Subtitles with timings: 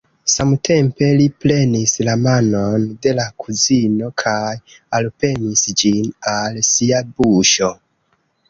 [0.33, 4.51] Samtempe li prenis la manon de la kuzino kaj
[5.01, 7.75] alpremis ĝin al sia buŝo.